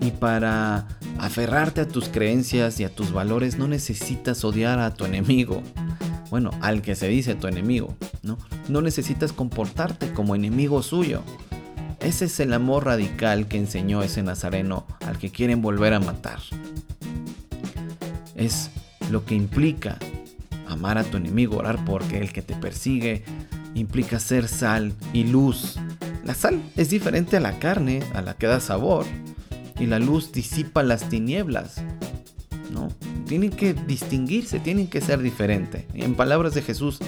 Y 0.00 0.10
para 0.10 0.88
aferrarte 1.18 1.80
a 1.80 1.88
tus 1.88 2.08
creencias 2.08 2.80
y 2.80 2.84
a 2.84 2.92
tus 2.92 3.12
valores 3.12 3.56
no 3.56 3.68
necesitas 3.68 4.44
odiar 4.44 4.80
a 4.80 4.94
tu 4.94 5.04
enemigo. 5.04 5.62
Bueno, 6.28 6.50
al 6.60 6.82
que 6.82 6.96
se 6.96 7.06
dice 7.06 7.36
tu 7.36 7.46
enemigo, 7.46 7.94
¿no? 8.24 8.36
No 8.68 8.80
necesitas 8.80 9.32
comportarte 9.32 10.12
como 10.12 10.34
enemigo 10.34 10.82
suyo. 10.82 11.22
Ese 12.04 12.26
es 12.26 12.38
el 12.38 12.52
amor 12.52 12.84
radical 12.84 13.48
que 13.48 13.56
enseñó 13.56 14.02
ese 14.02 14.22
nazareno 14.22 14.86
al 15.06 15.18
que 15.18 15.30
quieren 15.30 15.62
volver 15.62 15.94
a 15.94 16.00
matar. 16.00 16.38
Es 18.36 18.70
lo 19.10 19.24
que 19.24 19.34
implica 19.34 19.98
amar 20.68 20.98
a 20.98 21.04
tu 21.04 21.16
enemigo, 21.16 21.56
orar 21.56 21.82
porque 21.86 22.18
el 22.18 22.30
que 22.30 22.42
te 22.42 22.54
persigue 22.54 23.24
implica 23.74 24.20
ser 24.20 24.48
sal 24.48 24.92
y 25.14 25.24
luz. 25.24 25.78
La 26.24 26.34
sal 26.34 26.62
es 26.76 26.90
diferente 26.90 27.38
a 27.38 27.40
la 27.40 27.58
carne, 27.58 28.02
a 28.12 28.20
la 28.20 28.34
que 28.34 28.48
da 28.48 28.60
sabor, 28.60 29.06
y 29.80 29.86
la 29.86 29.98
luz 29.98 30.30
disipa 30.30 30.82
las 30.82 31.08
tinieblas. 31.08 31.82
¿No? 32.70 32.88
Tienen 33.26 33.50
que 33.50 33.72
distinguirse, 33.72 34.60
tienen 34.60 34.88
que 34.88 35.00
ser 35.00 35.22
diferentes. 35.22 35.86
En 35.94 36.16
palabras 36.16 36.52
de 36.52 36.60
Jesús, 36.60 36.98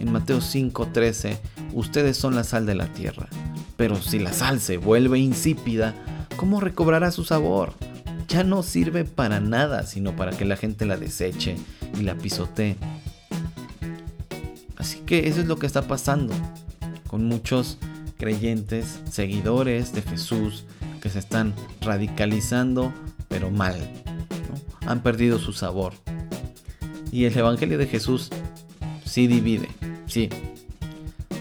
en 0.00 0.10
Mateo 0.10 0.40
5:13, 0.40 1.38
ustedes 1.72 2.16
son 2.16 2.34
la 2.34 2.42
sal 2.42 2.66
de 2.66 2.74
la 2.74 2.86
tierra. 2.88 3.28
Pero 3.84 4.00
si 4.00 4.18
la 4.18 4.32
sal 4.32 4.60
se 4.60 4.78
vuelve 4.78 5.18
insípida, 5.18 5.94
¿cómo 6.38 6.58
recobrará 6.58 7.10
su 7.10 7.22
sabor? 7.22 7.74
Ya 8.28 8.42
no 8.42 8.62
sirve 8.62 9.04
para 9.04 9.40
nada, 9.40 9.84
sino 9.84 10.16
para 10.16 10.30
que 10.30 10.46
la 10.46 10.56
gente 10.56 10.86
la 10.86 10.96
deseche 10.96 11.56
y 11.94 12.00
la 12.00 12.14
pisotee. 12.14 12.78
Así 14.78 15.00
que 15.00 15.28
eso 15.28 15.42
es 15.42 15.48
lo 15.48 15.58
que 15.58 15.66
está 15.66 15.82
pasando 15.82 16.32
con 17.08 17.26
muchos 17.26 17.76
creyentes, 18.16 19.00
seguidores 19.10 19.92
de 19.92 20.00
Jesús, 20.00 20.64
que 21.02 21.10
se 21.10 21.18
están 21.18 21.52
radicalizando, 21.82 22.90
pero 23.28 23.50
mal. 23.50 23.76
Han 24.86 25.02
perdido 25.02 25.38
su 25.38 25.52
sabor. 25.52 25.92
Y 27.12 27.26
el 27.26 27.36
Evangelio 27.36 27.76
de 27.76 27.86
Jesús 27.86 28.30
sí 29.04 29.26
divide, 29.26 29.68
sí. 30.06 30.30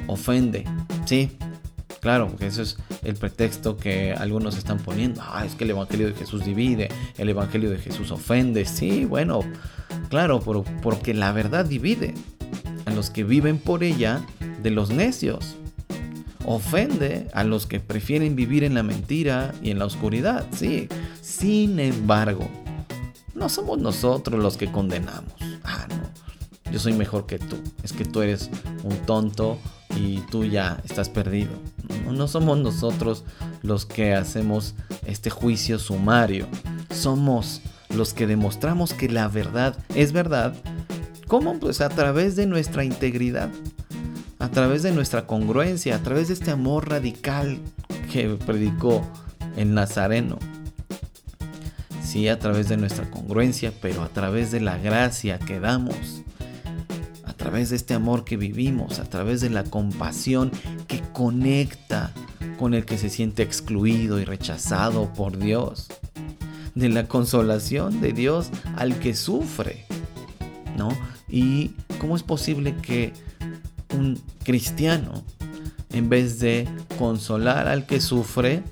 Ofende, 0.08 0.66
sí, 1.06 1.32
Claro, 2.04 2.28
porque 2.28 2.48
eso 2.48 2.62
es 2.62 2.76
el 3.04 3.16
pretexto 3.16 3.78
que 3.78 4.12
algunos 4.12 4.58
están 4.58 4.78
poniendo. 4.78 5.22
Ah, 5.24 5.46
es 5.46 5.56
que 5.56 5.64
el 5.64 5.70
Evangelio 5.70 6.08
de 6.08 6.14
Jesús 6.14 6.44
divide, 6.44 6.90
el 7.18 7.30
Evangelio 7.30 7.70
de 7.70 7.78
Jesús 7.78 8.12
ofende. 8.12 8.66
Sí, 8.66 9.06
bueno, 9.06 9.40
claro, 10.10 10.42
porque 10.42 11.14
la 11.14 11.32
verdad 11.32 11.64
divide 11.64 12.14
a 12.86 12.92
los 12.92 13.10
que 13.10 13.24
viven 13.24 13.58
por 13.58 13.86
ella 13.86 14.22
de 14.62 14.70
los 14.70 14.90
necios. 14.90 15.56
Ofende 16.44 17.30
a 17.34 17.46
los 17.46 17.68
que 17.68 17.80
prefieren 17.80 18.36
vivir 18.36 18.66
en 18.66 18.74
la 18.74 18.84
mentira 18.84 19.56
y 19.62 19.72
en 19.72 19.80
la 19.80 19.86
oscuridad. 19.86 20.46
Sí, 20.52 20.90
sin 21.22 21.80
embargo, 21.80 22.50
no 23.34 23.48
somos 23.48 23.80
nosotros 23.80 24.44
los 24.44 24.58
que 24.58 24.70
condenamos. 24.70 25.32
Ah, 25.64 25.88
no, 25.88 26.70
yo 26.70 26.80
soy 26.80 26.92
mejor 26.92 27.28
que 27.28 27.40
tú. 27.40 27.56
Es 27.82 27.94
que 27.94 28.04
tú 28.04 28.22
eres 28.22 28.50
un 28.84 28.98
tonto 29.06 29.58
y 29.96 30.20
tú 30.32 30.46
ya 30.46 30.82
estás 30.84 31.10
perdido. 31.10 31.52
No, 32.10 32.28
somos 32.28 32.58
nosotros 32.58 33.24
los 33.62 33.86
que 33.86 34.14
hacemos 34.14 34.76
este 35.06 35.30
juicio 35.30 35.80
sumario. 35.80 36.48
Somos 36.92 37.62
los 37.90 38.14
que 38.14 38.28
demostramos 38.28 38.94
que 38.94 39.10
la 39.10 39.28
verdad 39.28 39.78
es 39.96 40.12
verdad. 40.12 40.56
¿Cómo? 41.28 41.60
Pues 41.60 41.82
a 41.82 41.90
través 41.90 42.36
de 42.36 42.46
nuestra 42.46 42.84
integridad, 42.84 43.50
a 44.40 44.50
través 44.50 44.84
de 44.84 44.92
nuestra 44.92 45.26
congruencia, 45.26 45.96
a 45.96 46.00
través 46.00 46.28
de 46.28 46.36
este 46.36 46.52
amor 46.52 46.90
radical 46.90 47.60
que 48.12 48.30
predicó 48.30 49.02
el 49.58 49.74
Nazareno. 49.74 50.38
Sí, 52.04 52.28
a 52.28 52.38
través 52.38 52.70
de 52.70 52.78
nuestra 52.78 53.10
congruencia, 53.10 53.74
pero 53.82 54.04
a 54.04 54.10
través 54.10 54.52
de 54.52 54.60
la 54.60 54.78
gracia 54.78 55.40
que 55.40 55.60
damos 55.60 56.22
través 57.54 57.70
de 57.70 57.76
este 57.76 57.94
amor 57.94 58.24
que 58.26 58.36
vivimos, 58.36 58.98
a 58.98 59.04
través 59.04 59.40
de 59.40 59.52
la 59.52 59.64
compasión 59.64 60.50
que 60.88 61.02
conecta 61.14 62.12
con 62.58 62.74
el 62.74 62.84
que 62.84 62.98
se 62.98 63.12
siente 63.12 63.44
excluido 63.44 64.20
y 64.20 64.26
rechazado 64.26 65.14
por 65.14 65.38
Dios, 65.38 65.86
de 66.74 66.90
la 66.90 67.08
consolación 67.08 68.02
de 68.02 68.12
Dios 68.12 68.50
al 68.76 68.98
que 68.98 69.14
sufre, 69.14 69.86
¿no? 70.76 70.90
Y 71.30 71.74
cómo 72.00 72.16
es 72.16 72.24
posible 72.24 72.76
que 72.78 73.14
un 73.94 74.20
cristiano, 74.44 75.24
en 75.92 76.10
vez 76.10 76.40
de 76.40 76.68
consolar 76.98 77.68
al 77.68 77.86
que 77.86 78.02
sufre, 78.02 78.64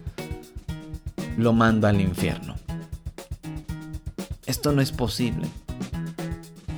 lo 1.37 1.53
manda 1.53 1.89
al 1.89 2.01
infierno. 2.01 2.55
Esto 4.47 4.71
no 4.71 4.81
es 4.81 4.91
posible. 4.91 5.47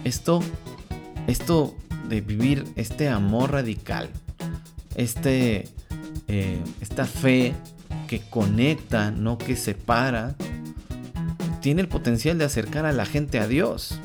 Esto, 0.04 0.42
esto 1.28 1.78
de 2.08 2.22
vivir 2.22 2.66
este 2.76 3.10
amor 3.10 3.52
radical, 3.52 4.10
este, 4.96 5.70
eh, 6.28 6.62
esta 6.82 7.06
fe 7.06 7.54
que 8.08 8.22
conecta, 8.22 9.12
no 9.12 9.38
que 9.38 9.56
separa, 9.56 10.36
tiene 11.62 11.82
el 11.82 11.88
potencial 11.88 12.38
de 12.38 12.46
acercar 12.46 12.86
a 12.86 12.92
la 12.92 13.06
gente 13.06 13.39
a 13.39 13.48
Dios. 13.48 14.00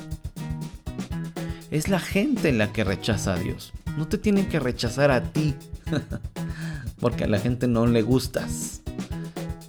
Es 1.71 1.89
la 1.89 1.99
gente 1.99 2.51
la 2.51 2.71
que 2.71 2.83
rechaza 2.83 3.33
a 3.33 3.37
Dios. 3.37 3.73
No 3.97 4.07
te 4.07 4.17
tienen 4.17 4.47
que 4.47 4.59
rechazar 4.59 5.11
a 5.11 5.23
ti. 5.23 5.55
Porque 6.99 7.25
a 7.25 7.27
la 7.27 7.39
gente 7.39 7.67
no 7.67 7.85
le 7.85 8.01
gustas. 8.01 8.81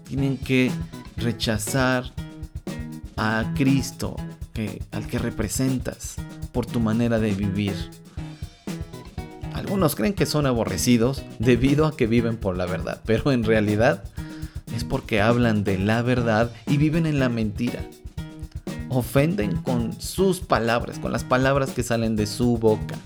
Tienen 0.04 0.36
que 0.36 0.70
rechazar 1.16 2.04
a 3.16 3.52
Cristo, 3.54 4.16
que, 4.52 4.82
al 4.92 5.06
que 5.06 5.18
representas, 5.18 6.16
por 6.52 6.66
tu 6.66 6.80
manera 6.80 7.18
de 7.18 7.32
vivir. 7.32 7.74
Algunos 9.70 9.94
creen 9.94 10.14
que 10.14 10.26
son 10.26 10.46
aborrecidos 10.46 11.22
debido 11.38 11.86
a 11.86 11.96
que 11.96 12.08
viven 12.08 12.38
por 12.38 12.56
la 12.56 12.66
verdad, 12.66 13.00
pero 13.06 13.30
en 13.30 13.44
realidad 13.44 14.02
es 14.74 14.82
porque 14.82 15.20
hablan 15.20 15.62
de 15.62 15.78
la 15.78 16.02
verdad 16.02 16.50
y 16.66 16.76
viven 16.76 17.06
en 17.06 17.20
la 17.20 17.28
mentira. 17.28 17.80
Ofenden 18.88 19.58
con 19.58 19.92
sus 20.00 20.40
palabras, 20.40 20.98
con 20.98 21.12
las 21.12 21.22
palabras 21.22 21.70
que 21.70 21.84
salen 21.84 22.16
de 22.16 22.26
su 22.26 22.58
boca. 22.58 22.96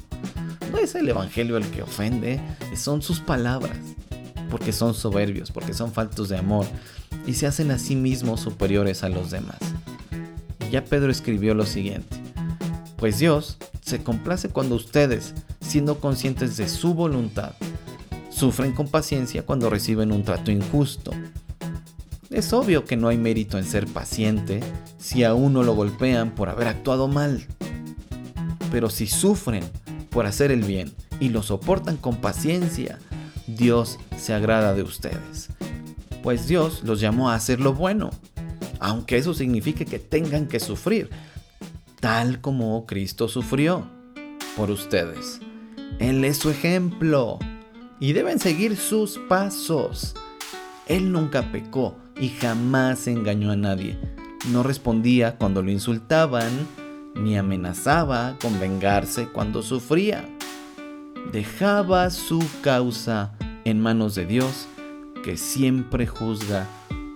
No 0.72 0.78
es 0.78 0.94
el 0.94 1.06
Evangelio 1.06 1.58
el 1.58 1.66
que 1.66 1.82
ofende, 1.82 2.40
son 2.74 3.02
sus 3.02 3.20
palabras, 3.20 3.76
porque 4.50 4.72
son 4.72 4.94
soberbios, 4.94 5.50
porque 5.50 5.74
son 5.74 5.92
faltos 5.92 6.30
de 6.30 6.38
amor 6.38 6.64
y 7.26 7.34
se 7.34 7.46
hacen 7.46 7.72
a 7.72 7.78
sí 7.78 7.94
mismos 7.94 8.40
superiores 8.40 9.04
a 9.04 9.10
los 9.10 9.30
demás. 9.30 9.58
Y 10.66 10.70
ya 10.70 10.82
Pedro 10.82 11.10
escribió 11.10 11.54
lo 11.54 11.66
siguiente, 11.66 12.16
pues 12.96 13.18
Dios 13.18 13.58
se 13.82 14.02
complace 14.02 14.48
cuando 14.48 14.76
ustedes 14.76 15.34
siendo 15.74 15.98
conscientes 15.98 16.56
de 16.56 16.68
su 16.68 16.94
voluntad, 16.94 17.54
sufren 18.30 18.70
con 18.70 18.86
paciencia 18.86 19.44
cuando 19.44 19.70
reciben 19.70 20.12
un 20.12 20.22
trato 20.22 20.52
injusto. 20.52 21.10
Es 22.30 22.52
obvio 22.52 22.84
que 22.84 22.96
no 22.96 23.08
hay 23.08 23.18
mérito 23.18 23.58
en 23.58 23.64
ser 23.64 23.88
paciente 23.88 24.60
si 24.98 25.24
a 25.24 25.34
uno 25.34 25.64
lo 25.64 25.74
golpean 25.74 26.32
por 26.32 26.48
haber 26.48 26.68
actuado 26.68 27.08
mal. 27.08 27.44
Pero 28.70 28.88
si 28.88 29.08
sufren 29.08 29.64
por 30.10 30.26
hacer 30.26 30.52
el 30.52 30.62
bien 30.62 30.94
y 31.18 31.30
lo 31.30 31.42
soportan 31.42 31.96
con 31.96 32.18
paciencia, 32.18 33.00
Dios 33.48 33.98
se 34.16 34.32
agrada 34.32 34.74
de 34.74 34.84
ustedes. 34.84 35.48
Pues 36.22 36.46
Dios 36.46 36.84
los 36.84 37.00
llamó 37.00 37.30
a 37.30 37.34
hacer 37.34 37.58
lo 37.58 37.74
bueno, 37.74 38.10
aunque 38.78 39.16
eso 39.16 39.34
signifique 39.34 39.86
que 39.86 39.98
tengan 39.98 40.46
que 40.46 40.60
sufrir, 40.60 41.10
tal 41.98 42.40
como 42.40 42.86
Cristo 42.86 43.26
sufrió 43.26 43.90
por 44.56 44.70
ustedes. 44.70 45.40
Él 45.98 46.24
es 46.24 46.38
su 46.38 46.50
ejemplo 46.50 47.38
y 48.00 48.12
deben 48.12 48.38
seguir 48.38 48.76
sus 48.76 49.18
pasos. 49.28 50.14
Él 50.86 51.12
nunca 51.12 51.52
pecó 51.52 51.96
y 52.20 52.28
jamás 52.28 53.06
engañó 53.06 53.50
a 53.52 53.56
nadie. 53.56 53.98
No 54.50 54.62
respondía 54.62 55.36
cuando 55.36 55.62
lo 55.62 55.70
insultaban, 55.70 56.50
ni 57.14 57.36
amenazaba 57.36 58.36
con 58.40 58.58
vengarse 58.58 59.28
cuando 59.28 59.62
sufría. 59.62 60.28
Dejaba 61.32 62.10
su 62.10 62.44
causa 62.60 63.32
en 63.64 63.80
manos 63.80 64.14
de 64.14 64.26
Dios, 64.26 64.66
que 65.22 65.36
siempre 65.36 66.06
juzga 66.06 66.66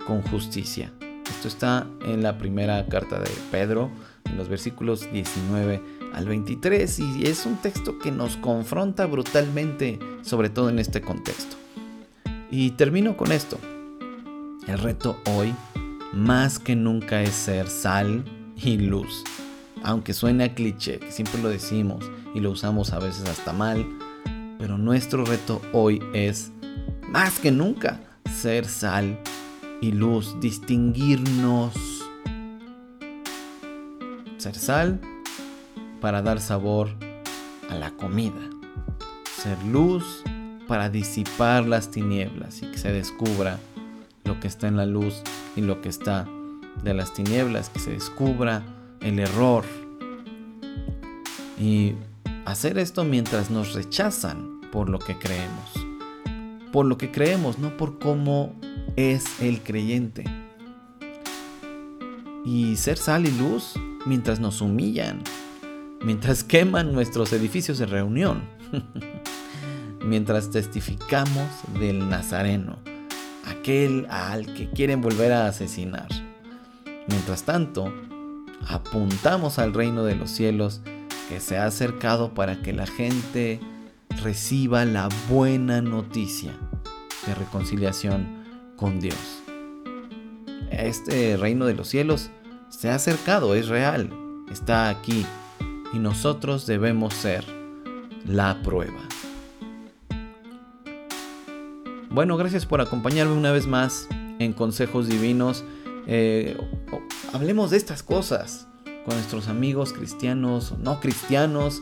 con 0.07 0.21
justicia. 0.23 0.91
Esto 1.29 1.47
está 1.47 1.85
en 2.03 2.23
la 2.23 2.37
primera 2.39 2.87
carta 2.87 3.19
de 3.19 3.29
Pedro, 3.51 3.91
en 4.25 4.37
los 4.37 4.49
versículos 4.49 5.11
19 5.11 5.98
al 6.13 6.27
23 6.27 6.99
y 6.99 7.23
es 7.25 7.45
un 7.45 7.57
texto 7.57 7.99
que 7.99 8.11
nos 8.11 8.37
confronta 8.37 9.05
brutalmente, 9.05 9.99
sobre 10.21 10.49
todo 10.49 10.69
en 10.69 10.79
este 10.79 11.01
contexto. 11.01 11.55
Y 12.51 12.71
termino 12.71 13.15
con 13.15 13.31
esto. 13.31 13.59
El 14.67 14.79
reto 14.79 15.17
hoy, 15.25 15.53
más 16.13 16.59
que 16.59 16.75
nunca, 16.75 17.21
es 17.21 17.33
ser 17.33 17.67
sal 17.67 18.23
y 18.55 18.77
luz. 18.77 19.23
aunque 19.81 20.13
suene 20.13 20.53
cliché, 20.53 20.99
que 20.99 21.09
siempre 21.09 21.41
lo 21.41 21.47
decimos 21.47 22.03
y 22.35 22.41
lo 22.41 22.51
usamos 22.51 22.91
a 22.91 22.99
veces 22.99 23.29
hasta 23.29 23.53
mal, 23.53 23.87
pero 24.57 24.77
nuestro 24.77 25.23
reto 25.23 25.61
hoy 25.71 26.01
es, 26.13 26.51
más 27.07 27.39
que 27.39 27.49
nunca, 27.49 28.01
ser 28.29 28.65
sal 28.65 29.17
y 29.79 29.93
luz, 29.93 30.35
distinguirnos. 30.41 31.73
Ser 34.37 34.55
sal 34.55 34.99
para 35.99 36.21
dar 36.21 36.39
sabor 36.39 36.89
a 37.69 37.75
la 37.75 37.91
comida. 37.91 38.41
Ser 39.41 39.61
luz 39.63 40.23
para 40.67 40.89
disipar 40.89 41.65
las 41.65 41.89
tinieblas 41.89 42.61
y 42.61 42.67
que 42.67 42.77
se 42.77 42.91
descubra 42.91 43.59
lo 44.23 44.39
que 44.39 44.47
está 44.47 44.67
en 44.67 44.77
la 44.77 44.85
luz 44.85 45.21
y 45.55 45.61
lo 45.61 45.81
que 45.81 45.89
está 45.89 46.27
de 46.83 46.93
las 46.93 47.13
tinieblas, 47.13 47.69
que 47.69 47.79
se 47.79 47.91
descubra 47.91 48.63
el 49.01 49.19
error. 49.19 49.65
Y 51.59 51.95
hacer 52.45 52.77
esto 52.77 53.03
mientras 53.03 53.49
nos 53.49 53.73
rechazan 53.73 54.61
por 54.71 54.89
lo 54.89 54.99
que 54.99 55.17
creemos. 55.17 55.73
Por 56.71 56.85
lo 56.85 56.97
que 56.97 57.11
creemos, 57.11 57.57
no 57.57 57.75
por 57.75 57.99
cómo 57.99 58.53
es 58.95 59.41
el 59.41 59.61
creyente. 59.61 60.23
Y 62.45 62.75
ser 62.75 62.97
sal 62.97 63.25
y 63.25 63.31
luz 63.31 63.73
mientras 64.05 64.39
nos 64.39 64.61
humillan, 64.61 65.23
mientras 66.01 66.43
queman 66.43 66.93
nuestros 66.93 67.33
edificios 67.33 67.77
de 67.77 67.85
reunión, 67.85 68.43
mientras 70.05 70.49
testificamos 70.51 71.47
del 71.79 72.09
Nazareno, 72.09 72.77
aquel 73.45 74.07
al 74.09 74.53
que 74.53 74.69
quieren 74.69 75.01
volver 75.01 75.31
a 75.31 75.47
asesinar. 75.47 76.07
Mientras 77.07 77.43
tanto, 77.43 77.93
apuntamos 78.67 79.59
al 79.59 79.73
reino 79.73 80.03
de 80.03 80.15
los 80.15 80.29
cielos 80.29 80.81
que 81.27 81.39
se 81.39 81.57
ha 81.57 81.65
acercado 81.65 82.33
para 82.33 82.61
que 82.61 82.73
la 82.73 82.87
gente 82.87 83.59
reciba 84.23 84.85
la 84.85 85.09
buena 85.29 85.81
noticia 85.81 86.53
de 87.25 87.35
reconciliación 87.35 88.43
con 88.75 88.99
Dios. 88.99 89.43
Este 90.71 91.35
reino 91.37 91.65
de 91.65 91.73
los 91.73 91.87
cielos 91.87 92.29
se 92.69 92.89
ha 92.89 92.95
acercado, 92.95 93.55
es 93.55 93.67
real, 93.67 94.11
está 94.51 94.89
aquí 94.89 95.25
y 95.93 95.99
nosotros 95.99 96.65
debemos 96.65 97.13
ser 97.13 97.45
la 98.25 98.61
prueba. 98.61 98.99
Bueno, 102.09 102.37
gracias 102.37 102.65
por 102.65 102.81
acompañarme 102.81 103.33
una 103.33 103.51
vez 103.51 103.67
más 103.67 104.07
en 104.39 104.53
Consejos 104.53 105.07
Divinos. 105.07 105.63
Eh, 106.07 106.57
hablemos 107.33 107.69
de 107.71 107.77
estas 107.77 108.01
cosas 108.01 108.67
con 109.05 109.15
nuestros 109.15 109.47
amigos 109.47 109.93
cristianos 109.93 110.73
no 110.79 110.99
cristianos. 110.99 111.81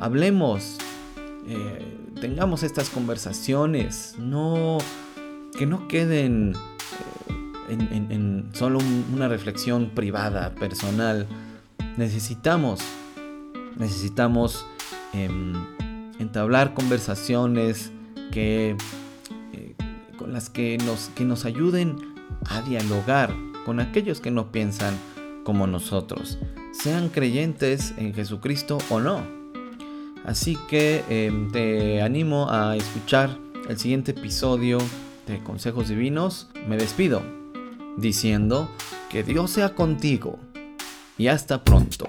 Hablemos, 0.00 0.78
eh, 1.46 1.96
tengamos 2.20 2.62
estas 2.62 2.90
conversaciones. 2.90 4.16
No, 4.18 4.78
que 5.56 5.66
no 5.66 5.88
queden 5.88 6.54
eh, 7.68 8.06
en, 8.10 8.50
solo 8.52 8.80
una 9.12 9.28
reflexión 9.28 9.90
privada, 9.90 10.54
personal. 10.54 11.26
Necesitamos, 11.96 12.80
necesitamos 13.78 14.66
em, 15.12 15.54
entablar 16.18 16.74
conversaciones 16.74 17.92
que 18.30 18.76
con 20.18 20.32
las 20.32 20.50
que 20.50 20.76
nos, 20.78 21.10
que 21.14 21.24
nos 21.24 21.44
ayuden 21.46 21.96
a 22.46 22.60
dialogar 22.62 23.32
con 23.64 23.80
aquellos 23.80 24.20
que 24.20 24.30
no 24.30 24.52
piensan 24.52 24.94
como 25.44 25.66
nosotros, 25.66 26.38
sean 26.72 27.08
creyentes 27.08 27.94
en 27.96 28.12
Jesucristo 28.12 28.78
o 28.90 29.00
no. 29.00 29.22
Así 30.26 30.58
que 30.68 31.04
em, 31.08 31.50
te 31.50 32.02
animo 32.02 32.50
a 32.50 32.76
escuchar 32.76 33.38
el 33.68 33.78
siguiente 33.78 34.10
episodio 34.10 34.78
de 35.26 35.38
Consejos 35.42 35.88
Divinos. 35.88 36.48
Me 36.68 36.76
despido 36.76 37.22
diciendo 37.96 38.68
que 39.08 39.22
Dios 39.22 39.52
sea 39.52 39.74
contigo 39.74 40.38
y 41.16 41.28
hasta 41.28 41.64
pronto. 41.64 42.08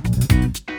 thank 0.31 0.69
you 0.69 0.70